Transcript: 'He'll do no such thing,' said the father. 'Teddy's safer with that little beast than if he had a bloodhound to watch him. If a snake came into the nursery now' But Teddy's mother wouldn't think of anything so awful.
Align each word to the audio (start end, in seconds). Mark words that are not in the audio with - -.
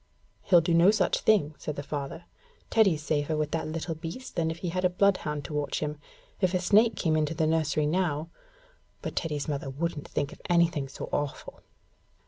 'He'll 0.41 0.61
do 0.61 0.73
no 0.73 0.89
such 0.89 1.19
thing,' 1.19 1.53
said 1.59 1.75
the 1.75 1.83
father. 1.83 2.25
'Teddy's 2.71 3.03
safer 3.03 3.37
with 3.37 3.51
that 3.51 3.67
little 3.67 3.93
beast 3.93 4.35
than 4.35 4.49
if 4.49 4.57
he 4.65 4.69
had 4.69 4.83
a 4.83 4.89
bloodhound 4.89 5.45
to 5.45 5.53
watch 5.53 5.79
him. 5.79 5.99
If 6.39 6.55
a 6.55 6.59
snake 6.59 6.95
came 6.95 7.15
into 7.15 7.35
the 7.35 7.45
nursery 7.45 7.85
now' 7.85 8.31
But 9.03 9.15
Teddy's 9.15 9.47
mother 9.47 9.69
wouldn't 9.69 10.07
think 10.07 10.33
of 10.33 10.41
anything 10.49 10.87
so 10.87 11.07
awful. 11.13 11.61